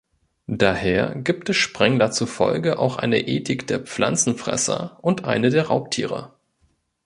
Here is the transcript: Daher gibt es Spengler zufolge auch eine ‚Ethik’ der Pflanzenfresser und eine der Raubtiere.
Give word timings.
Daher 0.47 1.13
gibt 1.13 1.47
es 1.49 1.57
Spengler 1.57 2.09
zufolge 2.09 2.79
auch 2.79 2.97
eine 2.97 3.27
‚Ethik’ 3.27 3.67
der 3.67 3.81
Pflanzenfresser 3.81 4.97
und 5.03 5.25
eine 5.25 5.51
der 5.51 5.67
Raubtiere. 5.67 6.33